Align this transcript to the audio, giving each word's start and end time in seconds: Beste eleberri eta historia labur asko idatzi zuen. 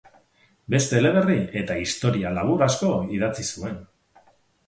Beste 0.73 0.95
eleberri 1.01 1.35
eta 1.61 1.75
historia 1.81 2.31
labur 2.37 2.65
asko 2.69 2.89
idatzi 3.19 3.45
zuen. 3.57 3.77